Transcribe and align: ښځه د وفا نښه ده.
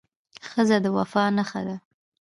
ښځه 0.49 0.77
د 0.83 0.85
وفا 0.97 1.23
نښه 1.37 1.61
ده. 1.67 1.75